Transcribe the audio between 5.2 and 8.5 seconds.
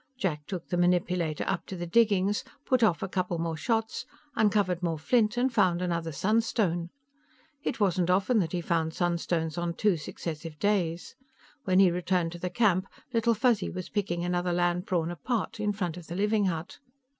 and found another sunstone. It wasn't often